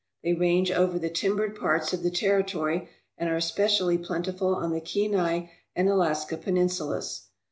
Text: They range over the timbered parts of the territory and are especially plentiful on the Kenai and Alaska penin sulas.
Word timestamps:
They 0.23 0.33
range 0.33 0.71
over 0.71 0.97
the 0.97 1.11
timbered 1.11 1.55
parts 1.55 1.93
of 1.93 2.01
the 2.01 2.09
territory 2.09 2.89
and 3.19 3.29
are 3.29 3.35
especially 3.35 3.99
plentiful 3.99 4.55
on 4.55 4.71
the 4.71 4.81
Kenai 4.81 5.49
and 5.75 5.87
Alaska 5.87 6.37
penin 6.37 6.69
sulas. 6.71 7.25